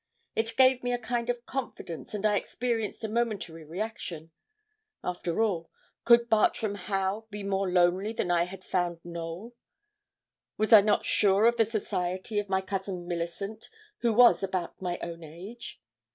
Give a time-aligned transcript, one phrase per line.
[0.35, 4.31] It gave me a kind of confidence; and I experienced a momentary reaction.
[5.03, 5.69] After all,
[6.05, 9.53] could Bartram Haugh be more lonely than I had found Knowl?
[10.57, 13.69] Was I not sure of the society of my Cousin Millicent,
[13.99, 15.79] who was about my own age?